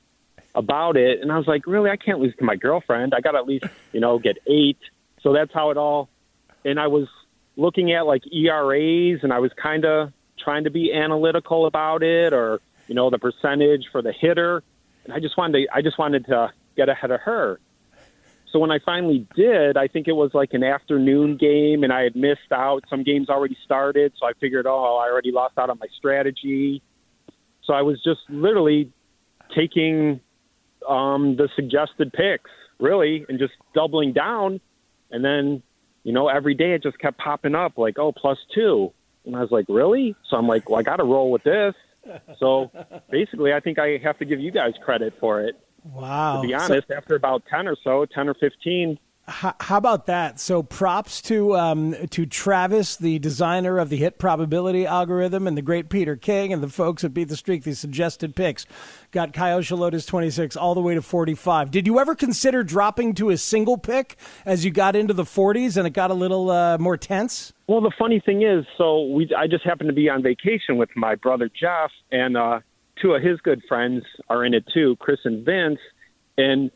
about 0.55 0.97
it, 0.97 1.21
and 1.21 1.32
I 1.32 1.38
was 1.38 1.47
like, 1.47 1.67
really, 1.67 1.91
I 1.91 1.97
can't 1.97 2.21
lose 2.21 2.35
to 2.37 2.44
my 2.44 2.56
girlfriend. 2.56 3.15
I 3.15 3.21
got 3.21 3.32
to 3.32 3.38
at 3.38 3.47
least 3.47 3.67
you 3.93 4.00
know 4.00 4.19
get 4.19 4.38
eight. 4.47 4.79
So 5.23 5.32
that's 5.32 5.53
how 5.53 5.71
it 5.71 5.76
all. 5.76 6.09
And 6.65 6.79
I 6.79 6.87
was 6.88 7.09
looking 7.56 7.93
at 7.93 8.06
like 8.06 8.23
ERAs, 8.32 9.20
and 9.23 9.32
I 9.32 9.38
was 9.38 9.53
kind 9.61 9.85
of 9.85 10.12
trying 10.38 10.65
to 10.65 10.70
be 10.70 10.93
analytical 10.93 11.67
about 11.67 12.03
it, 12.03 12.32
or 12.32 12.61
you 12.88 12.94
know 12.94 13.11
the 13.11 13.19
percentage 13.19 13.87
for 13.91 14.03
the 14.03 14.12
hitter 14.12 14.62
and 15.05 15.12
I 15.12 15.20
just 15.20 15.37
wanted 15.37 15.67
to, 15.67 15.75
I 15.75 15.82
just 15.82 15.99
wanted 15.99 16.27
to 16.27 16.53
get 16.77 16.88
ahead 16.88 17.11
of 17.11 17.20
her. 17.20 17.61
So 18.55 18.61
when 18.61 18.71
I 18.71 18.79
finally 18.79 19.27
did, 19.35 19.77
I 19.77 19.89
think 19.89 20.06
it 20.06 20.12
was 20.12 20.31
like 20.33 20.51
an 20.53 20.62
afternoon 20.62 21.37
game, 21.37 21.83
and 21.83 21.93
I 21.93 22.05
had 22.05 22.15
missed 22.15 22.53
out. 22.53 22.85
Some 22.89 23.03
games 23.03 23.29
already 23.29 23.56
started, 23.65 24.12
so 24.17 24.27
I 24.27 24.33
figured, 24.39 24.65
oh, 24.65 24.97
I 25.05 25.11
already 25.11 25.33
lost 25.33 25.59
out 25.59 25.71
on 25.71 25.79
my 25.81 25.89
strategy. 25.99 26.81
So 27.65 27.73
I 27.73 27.83
was 27.83 28.01
just 28.05 28.21
literally 28.29 28.93
taking 29.56 30.21
um, 30.89 31.35
the 31.35 31.49
suggested 31.56 32.12
picks, 32.12 32.53
really, 32.79 33.27
and 33.29 33.41
just 33.41 33.55
doubling 33.75 34.12
down. 34.12 34.61
And 35.11 35.25
then, 35.25 35.61
you 36.05 36.12
know, 36.12 36.29
every 36.29 36.55
day 36.55 36.75
it 36.75 36.83
just 36.85 37.01
kept 37.01 37.19
popping 37.19 37.56
up 37.56 37.77
like, 37.77 37.99
oh, 37.99 38.12
plus 38.12 38.39
two. 38.55 38.93
And 39.27 39.35
I 39.35 39.41
was 39.41 39.51
like, 39.51 39.67
really? 39.69 40.15
So 40.31 40.37
I'm 40.37 40.47
like, 40.47 40.71
well, 40.71 40.79
I 40.79 40.85
got 40.85 40.99
to 40.99 41.05
roll 41.05 41.33
with 41.33 41.43
this. 41.43 41.75
So 42.39 42.71
basically, 43.11 43.53
I 43.53 43.59
think 43.59 43.81
I 43.81 43.99
have 44.05 44.17
to 44.19 44.25
give 44.25 44.39
you 44.39 44.53
guys 44.53 44.75
credit 44.85 45.15
for 45.19 45.41
it. 45.41 45.59
Wow. 45.85 46.41
To 46.43 46.49
be 46.49 46.55
So- 46.55 46.65
honest, 46.65 46.91
after 46.91 47.15
about 47.15 47.43
10 47.47 47.69
or 47.69 47.77
so, 47.85 48.07
10 48.07 48.29
or 48.29 48.35
15, 48.35 48.99
How, 49.27 49.55
how 49.59 49.79
about 49.79 50.05
that? 50.05 50.39
So 50.39 50.63
props 50.63 51.23
to 51.23 51.57
um, 51.57 51.95
to 52.11 52.27
Travis, 52.27 52.95
the 52.99 53.19
designer 53.21 53.79
of 53.79 53.89
the 53.89 53.97
hit 53.97 54.19
probability 54.19 54.85
algorithm, 54.85 55.47
and 55.47 55.57
the 55.57 55.63
great 55.63 55.89
Peter 55.89 56.15
King 56.15 56.53
and 56.53 56.63
the 56.63 56.69
folks 56.69 57.05
at 57.05 57.15
Beat 57.15 57.29
the 57.31 57.37
Streak. 57.37 57.63
These 57.65 57.79
suggested 57.79 58.37
picks 58.37 58.67
got 59.13 59.33
Kyle 59.33 59.63
Lotus 59.71 60.05
twenty 60.05 60.29
six 60.29 60.57
all 60.59 60.75
the 60.75 60.83
way 60.83 60.93
to 60.95 61.01
forty 61.01 61.35
five. 61.35 61.71
Did 61.71 61.87
you 61.87 61.99
ever 62.01 62.15
consider 62.15 62.63
dropping 62.63 63.15
to 63.15 63.31
a 63.31 63.39
single 63.39 63.79
pick 63.79 64.17
as 64.45 64.63
you 64.63 64.71
got 64.71 64.95
into 64.95 65.15
the 65.15 65.25
forties 65.25 65.79
and 65.79 65.87
it 65.87 65.95
got 65.95 66.11
a 66.11 66.15
little 66.15 66.51
uh, 66.51 66.77
more 66.77 66.99
tense? 66.99 67.55
Well, 67.67 67.81
the 67.81 67.93
funny 67.99 68.21
thing 68.21 68.43
is, 68.43 68.67
so 68.77 69.05
we 69.07 69.31
I 69.35 69.47
just 69.47 69.65
happened 69.65 69.89
to 69.89 69.94
be 69.94 70.11
on 70.11 70.23
vacation 70.23 70.77
with 70.77 70.91
my 70.97 71.15
brother 71.15 71.49
Jeff, 71.49 71.91
and 72.13 72.37
uh, 72.37 72.61
two 73.01 73.13
of 73.13 73.22
his 73.22 73.41
good 73.41 73.63
friends 73.69 74.05
are 74.29 74.44
in 74.44 74.55
it 74.55 74.65
too, 74.72 74.96
Chris 74.96 75.20
and 75.24 75.44
Vince. 75.44 75.81
And 76.36 76.70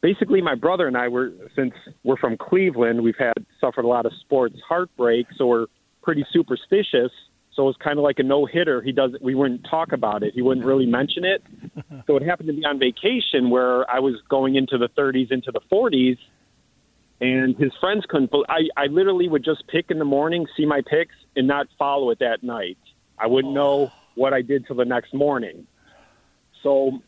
basically, 0.00 0.40
my 0.40 0.54
brother 0.54 0.86
and 0.86 0.96
I 0.96 1.08
were 1.08 1.32
since 1.56 1.74
we're 2.04 2.16
from 2.16 2.36
Cleveland, 2.36 3.02
we've 3.02 3.18
had 3.18 3.34
suffered 3.60 3.84
a 3.84 3.88
lot 3.88 4.06
of 4.06 4.12
sports 4.20 4.56
heartbreak, 4.66 5.26
so 5.36 5.46
we're 5.46 5.66
pretty 6.02 6.26
superstitious. 6.32 7.10
So 7.54 7.64
it 7.64 7.66
was 7.66 7.76
kind 7.84 7.98
of 7.98 8.02
like 8.02 8.18
a 8.18 8.22
no 8.22 8.46
hitter. 8.46 8.80
He 8.80 8.92
does. 8.92 9.14
We 9.20 9.34
wouldn't 9.34 9.66
talk 9.68 9.92
about 9.92 10.22
it. 10.22 10.32
He 10.34 10.40
wouldn't 10.40 10.64
really 10.66 10.86
mention 10.86 11.24
it. 11.24 11.42
So 12.06 12.16
it 12.16 12.24
happened 12.24 12.48
to 12.48 12.52
be 12.52 12.64
on 12.64 12.80
vacation 12.80 13.48
where 13.48 13.88
I 13.88 14.00
was 14.00 14.14
going 14.28 14.56
into 14.56 14.76
the 14.76 14.88
30s, 14.88 15.30
into 15.30 15.52
the 15.52 15.60
40s, 15.70 16.18
and 17.20 17.56
his 17.56 17.70
friends 17.80 18.04
couldn't. 18.08 18.32
I 18.48 18.62
I 18.76 18.86
literally 18.86 19.28
would 19.28 19.44
just 19.44 19.68
pick 19.68 19.90
in 19.90 20.00
the 20.00 20.04
morning, 20.04 20.46
see 20.56 20.66
my 20.66 20.82
picks, 20.84 21.14
and 21.36 21.46
not 21.46 21.68
follow 21.78 22.10
it 22.10 22.18
that 22.18 22.42
night. 22.42 22.78
I 23.18 23.28
wouldn't 23.28 23.54
know 23.54 23.92
what 24.14 24.32
I 24.32 24.42
did 24.42 24.66
till 24.66 24.76
the 24.76 24.84
next 24.84 25.14
morning. 25.14 25.66
So 26.62 27.02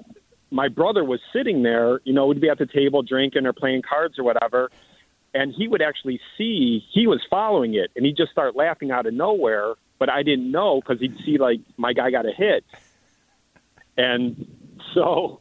my 0.51 0.69
brother 0.69 1.05
was 1.05 1.21
sitting 1.33 1.63
there, 1.63 2.01
you 2.05 2.13
know, 2.13 2.27
we'd 2.27 2.41
be 2.41 2.49
at 2.49 2.59
the 2.59 2.67
table 2.67 3.03
drinking 3.03 3.47
or 3.47 3.53
playing 3.53 3.83
cards 3.83 4.19
or 4.19 4.25
whatever, 4.25 4.71
and 5.33 5.53
he 5.53 5.67
would 5.67 5.83
actually 5.83 6.21
see 6.39 6.85
he 6.93 7.07
was 7.07 7.21
following 7.29 7.75
it, 7.75 7.91
and 7.97 8.07
he'd 8.07 8.17
just 8.17 8.31
start 8.33 8.55
laughing 8.55 8.91
out 8.91 9.07
of 9.07 9.15
nowhere. 9.15 9.75
But 9.99 10.11
I 10.11 10.23
didn't 10.23 10.51
know 10.51 10.81
because 10.81 11.01
he'd 11.01 11.17
see 11.25 11.39
like 11.39 11.61
my 11.77 11.93
guy 11.93 12.11
got 12.11 12.27
a 12.27 12.33
hit, 12.33 12.65
and 13.97 14.47
so, 14.93 15.41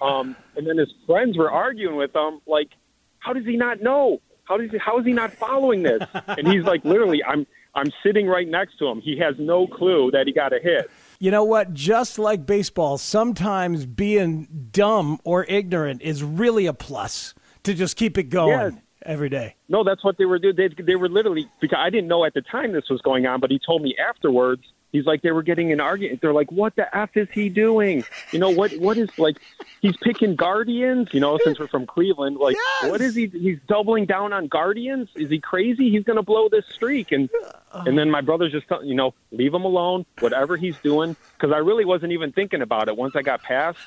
um, 0.00 0.36
and 0.56 0.66
then 0.66 0.76
his 0.76 0.92
friends 1.06 1.36
were 1.36 1.50
arguing 1.50 1.96
with 1.96 2.14
him, 2.14 2.40
like, 2.46 2.70
how 3.18 3.32
does 3.32 3.46
he 3.46 3.56
not 3.56 3.80
know? 3.80 4.20
How 4.44 4.56
does 4.58 4.70
he, 4.70 4.78
how 4.78 4.98
is 4.98 5.06
he 5.06 5.12
not 5.12 5.32
following 5.32 5.82
this? 5.82 6.02
And 6.26 6.46
he's 6.46 6.64
like, 6.64 6.84
literally, 6.84 7.22
I'm 7.24 7.46
I'm 7.74 7.90
sitting 8.02 8.26
right 8.26 8.46
next 8.46 8.78
to 8.78 8.86
him. 8.86 9.00
He 9.00 9.18
has 9.18 9.34
no 9.38 9.66
clue 9.66 10.10
that 10.12 10.26
he 10.26 10.32
got 10.32 10.52
a 10.52 10.58
hit. 10.58 10.90
You 11.18 11.30
know 11.30 11.44
what? 11.44 11.72
Just 11.72 12.18
like 12.18 12.44
baseball, 12.44 12.98
sometimes 12.98 13.86
being 13.86 14.68
dumb 14.72 15.20
or 15.24 15.44
ignorant 15.44 16.02
is 16.02 16.22
really 16.22 16.66
a 16.66 16.74
plus 16.74 17.34
to 17.62 17.74
just 17.74 17.96
keep 17.96 18.18
it 18.18 18.24
going. 18.24 18.82
every 19.04 19.28
day. 19.28 19.56
No, 19.68 19.84
that's 19.84 20.04
what 20.04 20.18
they 20.18 20.24
were 20.24 20.38
doing. 20.38 20.54
They, 20.56 20.68
they 20.82 20.96
were 20.96 21.08
literally 21.08 21.48
because 21.60 21.78
I 21.80 21.90
didn't 21.90 22.08
know 22.08 22.24
at 22.24 22.34
the 22.34 22.42
time 22.42 22.72
this 22.72 22.88
was 22.90 23.00
going 23.02 23.26
on, 23.26 23.40
but 23.40 23.50
he 23.50 23.58
told 23.64 23.82
me 23.82 23.96
afterwards. 23.96 24.62
He's 24.92 25.06
like 25.06 25.22
they 25.22 25.30
were 25.32 25.42
getting 25.42 25.72
an 25.72 25.80
argument. 25.80 26.20
They're 26.20 26.34
like, 26.34 26.52
"What 26.52 26.76
the 26.76 26.94
f 26.94 27.16
is 27.16 27.26
he 27.32 27.48
doing? 27.48 28.04
You 28.30 28.38
know 28.38 28.50
what? 28.50 28.72
What 28.74 28.98
is 28.98 29.08
like? 29.18 29.38
He's 29.80 29.96
picking 29.96 30.36
Guardians. 30.36 31.08
You 31.12 31.20
know, 31.20 31.38
since 31.42 31.58
we're 31.58 31.66
from 31.66 31.86
Cleveland, 31.86 32.36
like, 32.36 32.56
Yes. 32.82 32.90
what 32.90 33.00
is 33.00 33.14
he? 33.14 33.26
He's 33.26 33.58
doubling 33.66 34.04
down 34.04 34.34
on 34.34 34.48
Guardians. 34.48 35.08
Is 35.16 35.30
he 35.30 35.40
crazy? 35.40 35.90
He's 35.90 36.04
going 36.04 36.18
to 36.18 36.22
blow 36.22 36.50
this 36.50 36.66
streak." 36.66 37.10
And 37.10 37.30
and 37.72 37.96
then 37.96 38.10
my 38.10 38.20
brother's 38.20 38.52
just, 38.52 38.68
telling 38.68 38.86
you 38.86 38.94
know, 38.94 39.14
leave 39.30 39.54
him 39.54 39.64
alone. 39.64 40.04
Whatever 40.20 40.58
he's 40.58 40.76
doing, 40.78 41.16
because 41.38 41.54
I 41.54 41.58
really 41.58 41.86
wasn't 41.86 42.12
even 42.12 42.30
thinking 42.32 42.60
about 42.60 42.88
it 42.88 42.96
once 42.96 43.16
I 43.16 43.22
got 43.22 43.42
past. 43.42 43.78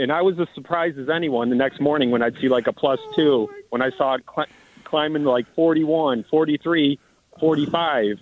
And 0.00 0.10
I 0.10 0.22
was 0.22 0.40
as 0.40 0.48
surprised 0.56 0.98
as 0.98 1.08
anyone 1.08 1.50
the 1.50 1.54
next 1.56 1.80
morning 1.80 2.10
when 2.10 2.20
I'd 2.22 2.36
see 2.38 2.48
like 2.48 2.66
a 2.66 2.72
plus 2.72 2.98
two 3.14 3.48
when 3.70 3.80
I 3.80 3.90
saw 3.90 4.14
it 4.14 4.24
cl- 4.34 4.48
climbing 4.82 5.22
like 5.22 5.46
41, 5.54 6.24
43, 6.24 6.98
45. 7.38 8.18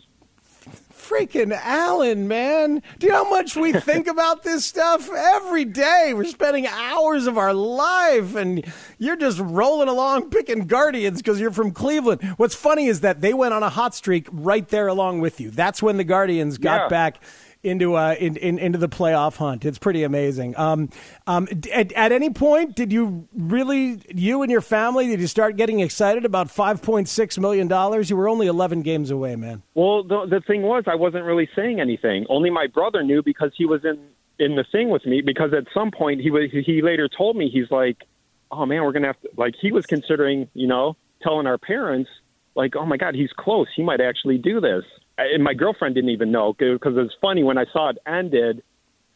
Freaking 0.93 1.53
Allen, 1.53 2.29
man. 2.29 2.83
Do 2.99 3.07
you 3.07 3.13
know 3.13 3.25
how 3.25 3.31
much 3.31 3.57
we 3.57 3.73
think 3.81 4.07
about 4.07 4.43
this 4.45 4.65
stuff 4.65 5.09
every 5.13 5.65
day? 5.65 6.13
We're 6.15 6.25
spending 6.25 6.67
hours 6.69 7.27
of 7.27 7.37
our 7.37 7.53
life, 7.53 8.37
and 8.37 8.65
you're 8.99 9.17
just 9.17 9.41
rolling 9.41 9.89
along 9.89 10.31
picking 10.31 10.67
Guardians 10.67 11.19
because 11.19 11.41
you're 11.41 11.51
from 11.51 11.73
Cleveland. 11.73 12.23
What's 12.37 12.55
funny 12.55 12.87
is 12.87 13.01
that 13.01 13.21
they 13.23 13.35
went 13.35 13.55
on 13.55 13.63
a 13.63 13.71
hot 13.71 13.95
streak 13.95 14.29
right 14.31 14.69
there 14.69 14.87
along 14.87 15.21
with 15.21 15.41
you. 15.41 15.51
That's 15.51 15.83
when 15.83 15.97
the 15.97 16.05
Guardians 16.05 16.59
got 16.59 16.83
Yeah. 16.83 16.89
back 16.89 17.21
into 17.63 17.95
uh 17.95 18.15
in, 18.19 18.37
in, 18.37 18.59
into 18.59 18.79
the 18.79 18.89
playoff 18.89 19.37
hunt. 19.37 19.65
It's 19.65 19.79
pretty 19.79 20.03
amazing. 20.03 20.57
Um, 20.57 20.89
um, 21.27 21.47
at, 21.73 21.93
at 21.93 22.13
any 22.13 22.31
point, 22.31 22.75
did 22.75 22.93
you 22.93 23.29
really, 23.35 24.01
you 24.09 24.43
and 24.43 24.51
your 24.51 24.61
family, 24.63 25.09
did 25.09 25.21
you 25.21 25.27
start 25.27 25.57
getting 25.57 25.81
excited 25.81 26.25
about 26.25 26.51
five 26.51 26.83
point 26.83 27.09
six 27.09 27.39
million 27.39 27.69
dollars? 27.69 28.09
You 28.09 28.17
were 28.17 28.29
only 28.29 28.47
eleven 28.47 28.83
games 28.83 29.11
away, 29.11 29.37
man. 29.37 29.63
Well, 29.75 30.03
the, 30.03 30.27
the 30.27 30.41
thing 30.41 30.63
was, 30.63 30.85
I 30.87 30.95
wasn't 30.95 31.25
really 31.25 31.49
saying 31.55 31.81
anything. 31.81 32.27
Only 32.29 32.51
my 32.51 32.67
brother 32.67 33.03
knew 33.03 33.23
because 33.23 33.53
he 33.57 33.67
was 33.67 33.85
in 33.85 33.99
in 34.39 34.57
the 34.57 34.65
thing 34.73 34.89
with 34.89 35.05
me. 35.05 35.21
Because 35.21 35.53
at 35.53 35.65
some 35.75 35.91
point, 35.91 36.21
he 36.21 36.31
was 36.31 36.51
he 36.51 36.81
later 36.83 37.09
told 37.09 37.37
me 37.37 37.51
he's 37.51 37.71
like, 37.71 38.05
"Oh 38.51 38.65
man, 38.65 38.83
we're 38.85 38.93
gonna 38.93 39.09
have 39.09 39.21
to." 39.21 39.29
Like 39.37 39.55
he 39.61 39.71
was 39.71 39.87
considering, 39.87 40.49
you 40.55 40.67
know, 40.67 40.97
telling 41.23 41.47
our 41.47 41.59
parents, 41.59 42.09
like, 42.55 42.75
"Oh 42.75 42.87
my 42.87 42.97
God, 42.97 43.15
he's 43.15 43.33
close. 43.37 43.69
He 43.77 43.83
might 43.83 44.01
actually 44.01 44.39
do 44.39 44.61
this." 44.61 44.85
And 45.25 45.43
my 45.45 45.55
girlfriend 45.55 45.95
didn't 45.95 46.11
even 46.11 46.31
know 46.31 46.53
because 46.53 46.97
it 46.97 47.01
was 47.01 47.15
funny 47.21 47.43
when 47.43 47.59
I 47.59 47.65
saw 47.73 47.91
it 47.91 47.99
ended. 48.07 48.63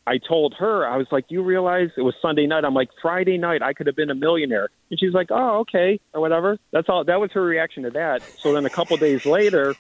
I 0.07 0.19
told 0.19 0.55
her, 0.59 0.87
I 0.87 0.99
was 0.99 1.07
like, 1.11 1.25
"You 1.29 1.43
realize 1.43 1.89
it 1.97 2.03
was 2.03 2.15
Sunday 2.21 2.47
night?" 2.47 2.65
I'm 2.65 2.75
like, 2.75 2.91
"Friday 3.01 3.39
night, 3.39 3.63
I 3.63 3.73
could 3.73 3.87
have 3.87 3.97
been 3.97 4.11
a 4.11 4.15
millionaire." 4.15 4.69
And 4.91 5.01
she's 5.01 5.15
like, 5.15 5.29
"Oh, 5.31 5.61
okay, 5.61 5.99
or 6.13 6.21
whatever." 6.21 6.59
That's 6.73 6.89
all. 6.91 7.05
That 7.05 7.21
was 7.21 7.31
her 7.33 7.43
reaction 7.43 7.85
to 7.85 7.91
that. 7.91 8.21
So 8.43 8.53
then 8.53 8.67
a 8.67 8.71
couple 8.71 8.97
days 8.99 9.21
later, 9.25 9.77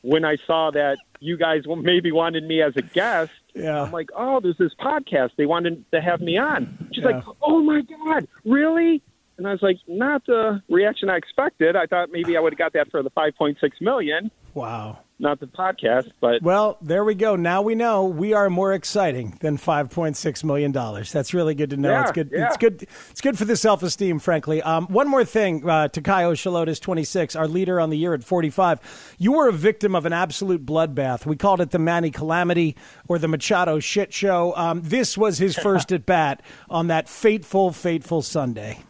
when 0.00 0.24
I 0.24 0.36
saw 0.46 0.70
that 0.70 0.96
you 1.20 1.36
guys 1.36 1.64
maybe 1.76 2.10
wanted 2.10 2.44
me 2.44 2.62
as 2.62 2.72
a 2.76 2.82
guest, 2.82 3.32
Yeah. 3.54 3.82
I'm 3.82 3.92
like, 3.92 4.08
"Oh, 4.16 4.40
there's 4.40 4.56
this 4.56 4.72
podcast. 4.80 5.32
They 5.36 5.46
wanted 5.46 5.84
to 5.92 6.00
have 6.00 6.22
me 6.22 6.38
on." 6.38 6.78
She's 6.94 7.04
Yeah. 7.04 7.10
like, 7.16 7.24
"Oh 7.42 7.60
my 7.62 7.82
god, 7.82 8.26
really?" 8.46 9.02
And 9.36 9.46
I 9.46 9.52
was 9.52 9.60
like, 9.60 9.76
"Not 9.86 10.24
the 10.24 10.62
reaction 10.70 11.10
I 11.10 11.16
expected. 11.18 11.76
I 11.76 11.84
thought 11.84 12.08
maybe 12.10 12.34
I 12.38 12.40
would 12.40 12.54
have 12.54 12.58
got 12.58 12.72
that 12.72 12.90
for 12.90 13.02
the 13.02 13.10
5.6 13.10 13.78
million, 13.82 14.30
Wow. 14.54 15.00
Not 15.18 15.40
the 15.40 15.46
podcast." 15.46 16.10
But 16.20 16.42
Well, 16.42 16.78
there 16.80 17.04
we 17.04 17.14
go. 17.14 17.36
Now 17.36 17.62
we 17.62 17.74
know 17.74 18.04
we 18.04 18.32
are 18.32 18.50
more 18.50 18.72
exciting 18.72 19.36
than 19.40 19.56
five 19.56 19.90
point 19.90 20.16
six 20.16 20.42
million 20.44 20.72
dollars. 20.72 21.12
That's 21.12 21.32
really 21.34 21.54
good 21.54 21.70
to 21.70 21.76
know. 21.76 21.90
Yeah, 21.90 22.02
it's 22.02 22.12
good. 22.12 22.30
yeah. 22.32 22.46
It's 22.46 22.56
good. 22.56 22.86
It's 23.10 23.20
good 23.20 23.38
for 23.38 23.44
the 23.44 23.56
self 23.56 23.82
esteem. 23.82 24.18
Frankly, 24.18 24.62
um, 24.62 24.86
one 24.86 25.08
more 25.08 25.24
thing. 25.24 25.62
Uh, 25.68 25.88
Takayo 25.88 26.32
Shalotis, 26.32 26.80
twenty 26.80 27.04
six, 27.04 27.34
our 27.36 27.48
leader 27.48 27.80
on 27.80 27.90
the 27.90 27.98
year 27.98 28.14
at 28.14 28.24
forty 28.24 28.50
five. 28.50 28.80
You 29.18 29.32
were 29.32 29.48
a 29.48 29.52
victim 29.52 29.94
of 29.94 30.06
an 30.06 30.12
absolute 30.12 30.64
bloodbath. 30.66 31.26
We 31.26 31.36
called 31.36 31.60
it 31.60 31.70
the 31.70 31.78
Manny 31.78 32.10
Calamity 32.10 32.76
or 33.08 33.18
the 33.18 33.28
Machado 33.28 33.78
Shit 33.80 34.12
Show. 34.12 34.54
Um, 34.56 34.82
this 34.82 35.16
was 35.16 35.38
his 35.38 35.56
first 35.66 35.92
at 35.92 36.06
bat 36.06 36.42
on 36.68 36.88
that 36.88 37.08
fateful, 37.08 37.72
fateful 37.72 38.22
Sunday. 38.22 38.80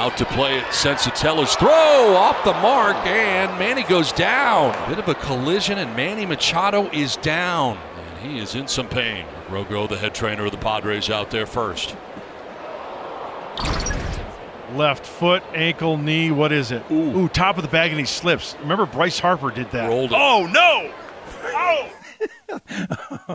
Out 0.00 0.16
to 0.16 0.24
play 0.24 0.56
it, 0.56 0.64
Sensatella's 0.72 1.54
throw 1.56 1.68
off 2.16 2.42
the 2.42 2.54
mark, 2.54 2.96
and 3.06 3.50
Manny 3.58 3.82
goes 3.82 4.12
down. 4.12 4.72
Bit 4.88 4.98
of 4.98 5.06
a 5.08 5.14
collision, 5.14 5.76
and 5.76 5.94
Manny 5.94 6.24
Machado 6.24 6.88
is 6.90 7.16
down. 7.16 7.76
And 7.98 8.32
he 8.32 8.38
is 8.38 8.54
in 8.54 8.66
some 8.66 8.88
pain. 8.88 9.26
Rogow, 9.48 9.86
the 9.90 9.98
head 9.98 10.14
trainer 10.14 10.46
of 10.46 10.52
the 10.52 10.56
Padres, 10.56 11.10
out 11.10 11.30
there 11.30 11.44
first. 11.44 11.94
Left 14.74 15.04
foot, 15.04 15.42
ankle, 15.52 15.98
knee. 15.98 16.30
What 16.30 16.50
is 16.50 16.72
it? 16.72 16.82
Ooh, 16.90 17.28
top 17.28 17.58
of 17.58 17.62
the 17.62 17.68
bag, 17.68 17.90
and 17.90 18.00
he 18.00 18.06
slips. 18.06 18.56
Remember, 18.60 18.86
Bryce 18.86 19.18
Harper 19.18 19.50
did 19.50 19.70
that. 19.72 19.90
Rolled. 19.90 20.14
Oh 20.14 20.46
no! 20.50 20.90
Oh! 21.44 21.92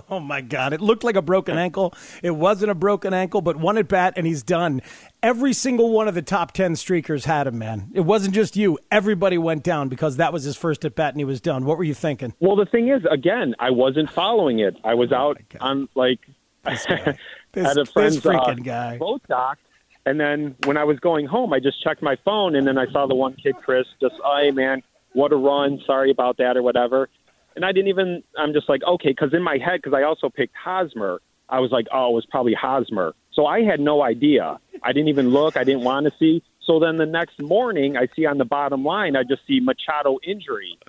Oh 0.10 0.20
my 0.20 0.42
God! 0.42 0.74
It 0.74 0.82
looked 0.82 1.04
like 1.04 1.16
a 1.16 1.22
broken 1.22 1.58
ankle. 1.58 1.94
It 2.22 2.32
wasn't 2.32 2.72
a 2.72 2.76
broken 2.76 3.14
ankle, 3.14 3.42
but 3.42 3.56
one 3.56 3.78
at 3.78 3.88
bat, 3.88 4.14
and 4.18 4.28
he's 4.28 4.44
done. 4.44 4.82
Every 5.26 5.54
single 5.54 5.90
one 5.90 6.08
of 6.08 6.14
the 6.14 6.22
top 6.22 6.52
ten 6.52 6.74
streakers 6.74 7.26
had 7.26 7.48
him, 7.48 7.58
man. 7.58 7.90
It 7.96 8.02
wasn't 8.02 8.36
just 8.36 8.56
you. 8.56 8.78
Everybody 8.92 9.40
went 9.40 9.64
down 9.64 9.90
because 9.90 10.18
that 10.18 10.32
was 10.32 10.44
his 10.44 10.56
first 10.56 10.86
at 10.86 10.94
bat, 10.94 11.16
and 11.16 11.20
he 11.20 11.26
was 11.26 11.42
done. 11.42 11.66
What 11.66 11.80
were 11.80 11.84
you 11.84 11.96
thinking? 11.96 12.36
Well, 12.40 12.56
the 12.56 12.68
thing 12.68 12.90
is, 12.90 13.02
again, 13.10 13.56
I 13.58 13.72
wasn't 13.72 14.12
following 14.12 14.60
it. 14.60 14.78
I 14.84 14.94
was 14.94 15.12
out 15.12 15.42
on 15.60 15.90
like 15.96 16.20
This, 16.64 16.86
at 16.86 17.18
a 17.56 17.74
this 17.74 17.92
friend's 17.92 18.20
freaking 18.20 18.60
uh, 18.60 18.64
guy. 18.64 18.98
boat 19.00 19.24
dock, 19.28 19.58
and 20.06 20.20
then 20.20 20.58
when 20.66 20.78
I 20.78 20.84
was 20.84 21.00
going 21.00 21.26
home, 21.26 21.54
I 21.54 21.60
just 21.60 21.84
checked 21.84 22.04
my 22.04 22.18
phone, 22.24 22.56
and 22.56 22.68
then 22.68 22.78
I 22.78 22.86
saw 22.92 23.08
the 23.08 23.16
one 23.16 23.34
kid, 23.34 23.56
Chris, 23.64 23.88
just, 24.00 24.14
oh, 24.24 24.40
hey 24.40 24.52
man, 24.52 24.84
what 25.14 25.34
a 25.34 25.38
run! 25.38 25.82
Sorry 25.88 26.12
about 26.12 26.38
that, 26.38 26.56
or 26.56 26.62
whatever. 26.62 27.10
And 27.56 27.66
I 27.66 27.72
didn't 27.72 27.88
even. 27.88 28.22
I'm 28.38 28.54
just 28.54 28.70
like, 28.70 28.84
okay, 28.84 29.10
because 29.10 29.34
in 29.34 29.42
my 29.42 29.58
head, 29.58 29.82
because 29.82 29.98
I 29.98 30.04
also 30.04 30.30
picked 30.30 30.56
Hosmer, 30.56 31.20
I 31.50 31.60
was 31.60 31.72
like, 31.72 31.88
oh, 31.92 32.12
it 32.12 32.14
was 32.14 32.26
probably 32.26 32.54
Hosmer. 32.54 33.14
So 33.34 33.46
I 33.46 33.62
had 33.64 33.80
no 33.80 34.02
idea. 34.02 34.60
I 34.82 34.94
didn't 34.94 35.10
even 35.10 35.30
look. 35.30 35.58
I 35.58 35.64
didn't 35.64 35.84
want 35.84 36.06
to 36.06 36.14
see. 36.18 36.44
So 36.66 36.80
then 36.80 36.98
the 36.98 37.06
next 37.06 37.40
morning, 37.40 37.98
I 37.98 38.08
see 38.16 38.26
on 38.26 38.38
the 38.38 38.46
bottom 38.46 38.84
line, 38.84 39.16
I 39.16 39.24
just 39.24 39.46
see 39.46 39.60
Machado 39.60 40.18
injury. 40.24 40.80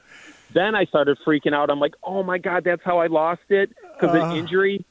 Then 0.55 0.75
I 0.75 0.87
started 0.87 1.19
freaking 1.27 1.53
out. 1.53 1.71
I'm 1.71 1.81
like, 1.81 1.95
oh 2.03 2.23
my 2.23 2.39
god, 2.39 2.65
that's 2.65 2.83
how 2.83 2.99
I 2.99 3.09
lost 3.09 3.43
it 3.51 3.75
because 3.95 4.15
of 4.17 4.23
uh. 4.23 4.35
injury. 4.35 4.85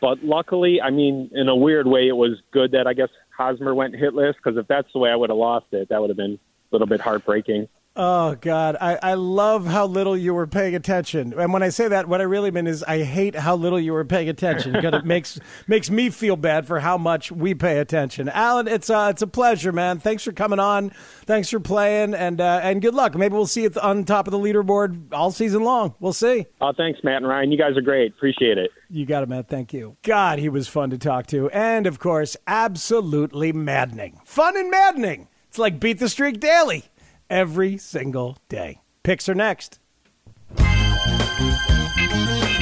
But 0.00 0.22
luckily, 0.24 0.80
I 0.80 0.90
mean, 0.90 1.30
in 1.32 1.48
a 1.48 1.56
weird 1.56 1.86
way, 1.86 2.08
it 2.08 2.16
was 2.16 2.32
good 2.50 2.72
that 2.72 2.86
I 2.86 2.92
guess 2.92 3.08
Hosmer 3.36 3.74
went 3.74 3.94
hitless 3.94 4.34
because 4.34 4.58
if 4.58 4.66
that's 4.66 4.92
the 4.92 4.98
way 4.98 5.10
I 5.10 5.16
would 5.16 5.30
have 5.30 5.38
lost 5.38 5.66
it, 5.72 5.88
that 5.88 6.00
would 6.00 6.10
have 6.10 6.16
been 6.16 6.34
a 6.34 6.74
little 6.74 6.86
bit 6.86 7.00
heartbreaking. 7.00 7.68
Oh 7.98 8.34
God, 8.34 8.76
I, 8.78 8.98
I 9.02 9.14
love 9.14 9.66
how 9.66 9.86
little 9.86 10.14
you 10.18 10.34
were 10.34 10.46
paying 10.46 10.74
attention. 10.74 11.32
And 11.32 11.50
when 11.50 11.62
I 11.62 11.70
say 11.70 11.88
that, 11.88 12.06
what 12.06 12.20
I 12.20 12.24
really 12.24 12.50
mean 12.50 12.66
is 12.66 12.82
I 12.82 13.04
hate 13.04 13.34
how 13.34 13.56
little 13.56 13.80
you 13.80 13.94
were 13.94 14.04
paying 14.04 14.28
attention 14.28 14.72
because 14.72 14.92
it 14.92 15.04
makes 15.06 15.40
makes 15.66 15.88
me 15.88 16.10
feel 16.10 16.36
bad 16.36 16.66
for 16.66 16.80
how 16.80 16.98
much 16.98 17.32
we 17.32 17.54
pay 17.54 17.78
attention. 17.78 18.28
Alan, 18.28 18.68
it's 18.68 18.90
uh, 18.90 19.08
it's 19.10 19.22
a 19.22 19.26
pleasure, 19.26 19.72
man. 19.72 19.98
Thanks 19.98 20.24
for 20.24 20.32
coming 20.32 20.58
on. 20.58 20.90
Thanks 21.24 21.48
for 21.48 21.58
playing, 21.58 22.12
and 22.12 22.38
uh, 22.38 22.60
and 22.62 22.82
good 22.82 22.94
luck. 22.94 23.14
Maybe 23.14 23.32
we'll 23.32 23.46
see 23.46 23.62
you 23.62 23.70
on 23.80 24.04
top 24.04 24.26
of 24.26 24.32
the 24.32 24.38
leaderboard 24.38 25.14
all 25.14 25.30
season 25.30 25.62
long. 25.62 25.94
We'll 25.98 26.12
see. 26.12 26.44
Oh, 26.60 26.74
thanks, 26.76 27.00
Matt 27.02 27.18
and 27.18 27.28
Ryan. 27.28 27.50
You 27.50 27.56
guys 27.56 27.78
are 27.78 27.82
great. 27.82 28.12
Appreciate 28.12 28.58
it. 28.58 28.72
You 28.90 29.06
got 29.06 29.22
it, 29.22 29.30
Matt. 29.30 29.48
Thank 29.48 29.72
you. 29.72 29.96
God, 30.02 30.38
he 30.38 30.50
was 30.50 30.68
fun 30.68 30.90
to 30.90 30.98
talk 30.98 31.28
to, 31.28 31.48
and 31.48 31.86
of 31.86 31.98
course, 31.98 32.36
absolutely 32.46 33.54
maddening. 33.54 34.20
Fun 34.26 34.54
and 34.54 34.70
maddening. 34.70 35.28
It's 35.48 35.58
like 35.58 35.80
beat 35.80 35.98
the 35.98 36.10
streak 36.10 36.38
daily, 36.38 36.84
every 37.30 37.78
single 37.78 38.38
day. 38.48 38.80
Picks 39.02 39.28
are 39.28 39.34
next. 39.34 39.78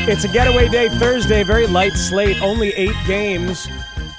It's 0.07 0.25
a 0.25 0.29
getaway 0.29 0.69
day 0.69 0.91
Thursday, 0.91 1.43
very 1.43 1.67
light 1.67 1.95
slate, 1.95 2.43
only 2.43 2.69
eight 2.75 2.97
games. 3.07 3.67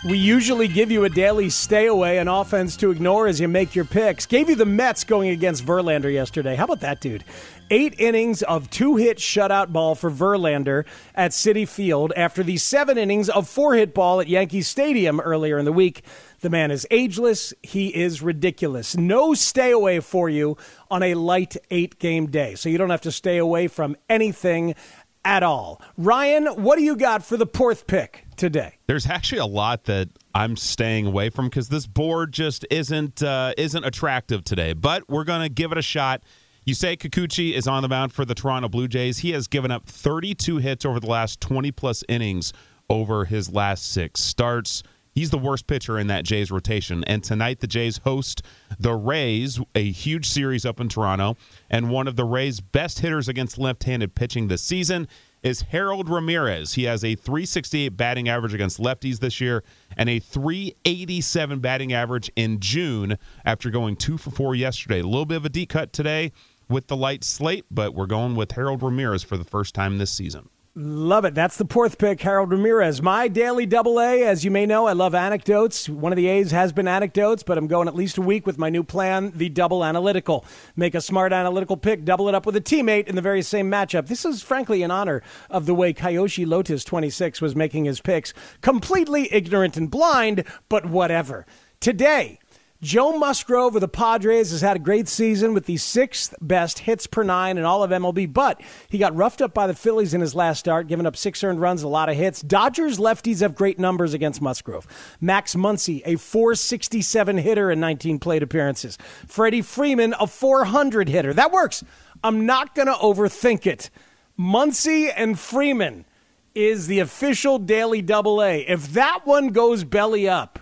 We 0.05 0.19
usually 0.19 0.67
give 0.67 0.91
you 0.91 1.03
a 1.03 1.09
daily 1.09 1.49
stay 1.49 1.87
away, 1.87 2.19
an 2.19 2.27
offense 2.27 2.77
to 2.77 2.91
ignore 2.91 3.25
as 3.25 3.39
you 3.39 3.47
make 3.47 3.73
your 3.73 3.85
picks. 3.85 4.27
Gave 4.27 4.49
you 4.49 4.55
the 4.55 4.65
Mets 4.65 5.03
going 5.03 5.29
against 5.29 5.65
Verlander 5.65 6.13
yesterday. 6.13 6.55
How 6.55 6.65
about 6.65 6.81
that, 6.81 7.01
dude? 7.01 7.23
Eight 7.71 7.95
innings 7.99 8.43
of 8.43 8.69
two 8.69 8.97
hit 8.97 9.17
shutout 9.17 9.71
ball 9.71 9.95
for 9.95 10.11
Verlander 10.11 10.85
at 11.15 11.31
Citi 11.31 11.67
Field 11.67 12.13
after 12.15 12.43
the 12.43 12.57
seven 12.57 12.99
innings 12.99 13.29
of 13.29 13.49
four 13.49 13.73
hit 13.73 13.95
ball 13.95 14.21
at 14.21 14.27
Yankee 14.27 14.61
Stadium 14.61 15.19
earlier 15.19 15.57
in 15.57 15.65
the 15.65 15.73
week. 15.73 16.03
The 16.45 16.51
man 16.51 16.69
is 16.69 16.85
ageless. 16.91 17.55
He 17.63 17.87
is 17.87 18.21
ridiculous. 18.21 18.95
No 18.95 19.33
stay 19.33 19.71
away 19.71 19.99
for 19.99 20.29
you 20.29 20.57
on 20.91 21.01
a 21.01 21.15
light 21.15 21.57
eight 21.71 21.97
game 21.97 22.27
day. 22.27 22.53
So 22.53 22.69
you 22.69 22.77
don't 22.77 22.91
have 22.91 23.01
to 23.01 23.11
stay 23.11 23.39
away 23.39 23.67
from 23.67 23.97
anything 24.11 24.75
at 25.23 25.41
all. 25.41 25.81
Ryan, 25.97 26.45
what 26.45 26.77
do 26.77 26.83
you 26.83 26.97
got 26.97 27.25
for 27.25 27.35
the 27.35 27.47
fourth 27.47 27.87
pick 27.87 28.27
today? 28.35 28.75
There's 28.85 29.07
actually 29.07 29.39
a 29.39 29.47
lot 29.47 29.85
that 29.85 30.09
I'm 30.35 30.55
staying 30.55 31.07
away 31.07 31.31
from 31.31 31.45
because 31.45 31.69
this 31.69 31.87
board 31.87 32.31
just 32.31 32.63
isn't 32.69 33.23
uh, 33.23 33.55
isn't 33.57 33.83
attractive 33.83 34.43
today. 34.43 34.73
But 34.73 35.09
we're 35.09 35.23
gonna 35.23 35.49
give 35.49 35.71
it 35.71 35.79
a 35.79 35.81
shot. 35.81 36.21
Yusei 36.67 36.95
Kikuchi 36.95 37.53
is 37.53 37.67
on 37.67 37.81
the 37.81 37.89
mound 37.89 38.13
for 38.13 38.23
the 38.23 38.35
Toronto 38.35 38.69
Blue 38.69 38.87
Jays. 38.87 39.17
He 39.17 39.31
has 39.31 39.47
given 39.47 39.71
up 39.71 39.87
32 39.87 40.57
hits 40.57 40.85
over 40.85 40.99
the 40.99 41.07
last 41.07 41.41
20 41.41 41.71
plus 41.71 42.03
innings 42.07 42.53
over 42.87 43.25
his 43.25 43.51
last 43.51 43.91
six 43.91 44.21
starts. 44.21 44.83
He's 45.15 45.29
the 45.29 45.37
worst 45.37 45.65
pitcher 45.65 45.97
in 45.97 46.07
that 46.07 46.25
Jays 46.25 46.51
rotation. 46.51 47.05
And 47.05 47.23
tonight, 47.23 47.61
the 47.61 47.67
Jays 47.67 47.99
host 47.99 48.41
the 48.77 48.93
Rays, 48.93 49.61
a 49.73 49.89
huge 49.89 50.27
series 50.27 50.65
up 50.65 50.81
in 50.81 50.89
Toronto. 50.89 51.37
And 51.69 51.89
one 51.89 52.09
of 52.09 52.17
the 52.17 52.25
Rays' 52.25 52.59
best 52.59 52.99
hitters 52.99 53.29
against 53.29 53.57
left 53.57 53.85
handed 53.85 54.13
pitching 54.13 54.49
this 54.49 54.61
season 54.61 55.07
is 55.41 55.61
Harold 55.61 56.09
Ramirez. 56.09 56.73
He 56.73 56.83
has 56.83 57.05
a 57.05 57.15
368 57.15 57.89
batting 57.89 58.27
average 58.27 58.53
against 58.53 58.77
lefties 58.77 59.19
this 59.19 59.39
year 59.39 59.63
and 59.95 60.09
a 60.09 60.19
387 60.19 61.59
batting 61.59 61.93
average 61.93 62.29
in 62.35 62.59
June 62.59 63.17
after 63.45 63.69
going 63.69 63.95
two 63.95 64.17
for 64.17 64.31
four 64.31 64.53
yesterday. 64.53 64.99
A 64.99 65.03
little 65.07 65.25
bit 65.25 65.37
of 65.37 65.45
a 65.45 65.49
deep 65.49 65.69
cut 65.69 65.93
today 65.93 66.33
with 66.67 66.87
the 66.87 66.97
light 66.97 67.23
slate, 67.23 67.63
but 67.71 67.93
we're 67.93 68.05
going 68.05 68.35
with 68.35 68.51
Harold 68.51 68.83
Ramirez 68.83 69.23
for 69.23 69.37
the 69.37 69.45
first 69.45 69.73
time 69.73 69.97
this 69.97 70.11
season. 70.11 70.49
Love 70.77 71.23
it. 71.23 71.33
That's 71.33 71.55
the 71.55 71.63
fourth 71.63 71.97
pick, 71.97 72.19
Harold 72.19 72.51
Ramirez. 72.51 73.01
My 73.01 73.29
daily 73.29 73.65
double 73.65 73.97
A, 73.97 74.23
as 74.23 74.43
you 74.43 74.51
may 74.51 74.65
know, 74.65 74.87
I 74.87 74.91
love 74.91 75.15
anecdotes. 75.15 75.87
One 75.87 76.11
of 76.11 76.17
the 76.17 76.27
A's 76.27 76.51
has 76.51 76.73
been 76.73 76.85
anecdotes, 76.85 77.43
but 77.43 77.57
I'm 77.57 77.67
going 77.67 77.87
at 77.87 77.95
least 77.95 78.17
a 78.17 78.21
week 78.21 78.45
with 78.45 78.57
my 78.57 78.69
new 78.69 78.83
plan, 78.83 79.31
the 79.33 79.47
double 79.47 79.85
analytical. 79.85 80.43
Make 80.75 80.93
a 80.93 80.99
smart 80.99 81.31
analytical 81.31 81.77
pick, 81.77 82.03
double 82.03 82.27
it 82.27 82.35
up 82.35 82.45
with 82.45 82.57
a 82.57 82.61
teammate 82.61 83.07
in 83.07 83.15
the 83.15 83.21
very 83.21 83.41
same 83.41 83.71
matchup. 83.71 84.07
This 84.07 84.25
is 84.25 84.43
frankly 84.43 84.83
in 84.83 84.91
honor 84.91 85.23
of 85.49 85.65
the 85.65 85.73
way 85.73 85.93
Kayoshi 85.93 86.45
Lotus 86.45 86.83
26 86.83 87.39
was 87.39 87.55
making 87.55 87.85
his 87.85 88.01
picks. 88.01 88.33
Completely 88.59 89.33
ignorant 89.33 89.77
and 89.77 89.89
blind, 89.89 90.43
but 90.67 90.85
whatever. 90.85 91.45
Today, 91.79 92.39
Joe 92.85 93.17
Musgrove 93.17 93.73
of 93.73 93.81
the 93.81 93.87
Padres 93.87 94.51
has 94.51 94.61
had 94.61 94.75
a 94.75 94.79
great 94.79 95.07
season 95.07 95.55
with 95.55 95.65
the 95.65 95.77
sixth 95.77 96.35
best 96.39 96.77
hits 96.77 97.07
per 97.07 97.23
nine 97.23 97.57
in 97.57 97.65
all 97.65 97.81
of 97.81 97.89
MLB, 97.89 98.31
but 98.31 98.61
he 98.89 98.99
got 98.99 99.15
roughed 99.15 99.41
up 99.41 99.55
by 99.55 99.65
the 99.65 99.73
Phillies 99.73 100.13
in 100.13 100.21
his 100.21 100.35
last 100.35 100.59
start, 100.59 100.85
giving 100.85 101.07
up 101.07 101.17
six 101.17 101.43
earned 101.43 101.59
runs, 101.59 101.81
a 101.81 101.87
lot 101.87 102.09
of 102.09 102.15
hits. 102.15 102.43
Dodgers 102.43 102.99
lefties 102.99 103.41
have 103.41 103.55
great 103.55 103.79
numbers 103.79 104.13
against 104.13 104.39
Musgrove. 104.39 104.85
Max 105.19 105.55
Muncy, 105.55 106.03
a 106.05 106.17
467 106.17 107.39
hitter 107.39 107.71
in 107.71 107.79
19 107.79 108.19
plate 108.19 108.43
appearances. 108.43 108.99
Freddie 109.25 109.63
Freeman, 109.63 110.13
a 110.19 110.27
400 110.27 111.09
hitter. 111.09 111.33
That 111.33 111.51
works. 111.51 111.83
I'm 112.23 112.45
not 112.45 112.75
going 112.75 112.87
to 112.87 112.93
overthink 112.93 113.65
it. 113.65 113.89
Muncy 114.37 115.11
and 115.15 115.39
Freeman 115.39 116.05
is 116.53 116.85
the 116.85 116.99
official 116.99 117.57
daily 117.57 118.03
double 118.03 118.43
A. 118.43 118.59
If 118.59 118.93
that 118.93 119.21
one 119.23 119.47
goes 119.47 119.83
belly 119.83 120.29
up, 120.29 120.59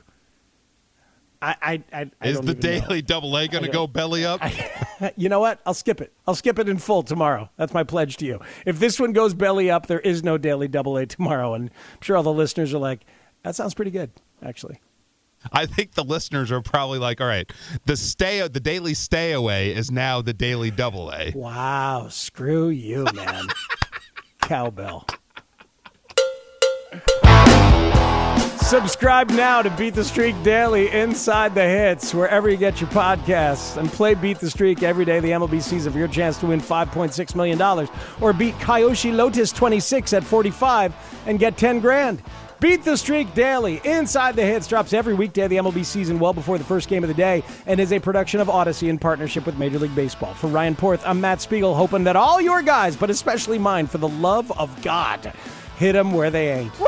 I, 1.43 1.83
I, 1.91 2.09
I, 2.21 2.27
is 2.27 2.39
the 2.39 2.53
daily 2.53 3.01
know. 3.01 3.05
double 3.05 3.35
A 3.37 3.49
going 3.49 3.65
to 3.65 3.69
go 3.69 3.85
belly 3.85 4.23
up? 4.23 4.39
I, 4.41 5.11
you 5.17 5.27
know 5.27 5.41
what? 5.41 5.59
I'll 5.65 5.73
skip 5.73 5.99
it. 5.99 6.13
I'll 6.25 6.35
skip 6.35 6.57
it 6.57 6.69
in 6.69 6.77
full 6.77 7.03
tomorrow. 7.03 7.49
That's 7.57 7.73
my 7.73 7.83
pledge 7.83 8.15
to 8.17 8.25
you. 8.25 8.39
If 8.65 8.79
this 8.79 8.97
one 8.97 9.11
goes 9.11 9.33
belly 9.33 9.69
up, 9.69 9.87
there 9.87 9.99
is 9.99 10.23
no 10.23 10.37
daily 10.37 10.69
double 10.69 10.95
A 10.95 11.05
tomorrow, 11.05 11.53
and 11.53 11.69
I'm 11.69 12.01
sure 12.01 12.15
all 12.15 12.23
the 12.23 12.31
listeners 12.31 12.73
are 12.73 12.77
like, 12.79 13.01
"That 13.43 13.55
sounds 13.55 13.73
pretty 13.73 13.91
good," 13.91 14.11
actually. 14.41 14.79
I 15.51 15.65
think 15.65 15.95
the 15.95 16.05
listeners 16.05 16.49
are 16.49 16.61
probably 16.61 16.99
like, 16.99 17.19
"All 17.19 17.27
right, 17.27 17.51
the 17.85 17.97
stay, 17.97 18.47
the 18.47 18.61
daily 18.61 18.93
stay 18.93 19.33
away 19.33 19.75
is 19.75 19.91
now 19.91 20.21
the 20.21 20.33
daily 20.33 20.71
double 20.71 21.11
A." 21.11 21.33
Wow, 21.35 22.07
screw 22.09 22.69
you, 22.69 23.05
man. 23.13 23.47
Cowbell. 24.39 25.07
Subscribe 28.73 29.29
now 29.29 29.61
to 29.61 29.69
Beat 29.69 29.93
the 29.93 30.03
Streak 30.03 30.33
Daily 30.41 30.89
inside 30.89 31.53
the 31.53 31.61
hits, 31.61 32.11
wherever 32.11 32.49
you 32.49 32.57
get 32.57 32.81
your 32.81 32.89
podcasts, 32.89 33.77
and 33.77 33.87
play 33.87 34.15
Beat 34.15 34.39
the 34.39 34.49
Streak 34.49 34.81
every 34.81 35.05
day 35.05 35.19
the 35.19 35.29
MLB 35.29 35.61
season 35.61 35.93
for 35.93 35.99
your 35.99 36.07
chance 36.07 36.39
to 36.39 36.47
win 36.47 36.59
$5.6 36.59 37.35
million. 37.35 37.61
Or 38.19 38.33
beat 38.33 38.55
Kayoshi 38.55 39.15
Lotus 39.15 39.51
26 39.51 40.13
at 40.13 40.23
45 40.23 40.91
and 41.27 41.37
get 41.37 41.55
10 41.55 41.81
grand. 41.81 42.23
Beat 42.59 42.83
the 42.83 42.97
Streak 42.97 43.31
Daily 43.35 43.79
inside 43.83 44.35
the 44.35 44.43
hits 44.43 44.67
drops 44.67 44.91
every 44.91 45.13
weekday 45.13 45.43
of 45.43 45.51
the 45.51 45.57
MLB 45.57 45.85
season 45.85 46.17
well 46.17 46.33
before 46.33 46.57
the 46.57 46.63
first 46.63 46.89
game 46.89 47.03
of 47.03 47.09
the 47.09 47.13
day 47.13 47.43
and 47.67 47.79
is 47.79 47.93
a 47.93 47.99
production 47.99 48.41
of 48.41 48.49
Odyssey 48.49 48.89
in 48.89 48.97
partnership 48.97 49.45
with 49.45 49.55
Major 49.59 49.77
League 49.77 49.93
Baseball. 49.93 50.33
For 50.33 50.47
Ryan 50.47 50.75
Porth, 50.75 51.03
I'm 51.05 51.21
Matt 51.21 51.41
Spiegel, 51.41 51.75
hoping 51.75 52.05
that 52.05 52.15
all 52.15 52.41
your 52.41 52.63
guys, 52.63 52.95
but 52.95 53.11
especially 53.11 53.59
mine, 53.59 53.85
for 53.85 53.99
the 53.99 54.09
love 54.09 54.51
of 54.57 54.81
God, 54.81 55.31
hit 55.77 55.91
them 55.91 56.11
where 56.11 56.31
they 56.31 56.53
ain't. 56.53 56.79
Woo! 56.79 56.87